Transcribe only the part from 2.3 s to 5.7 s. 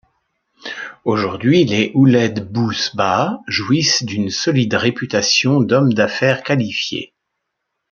Bou Sbaa jouissent d’une solide réputation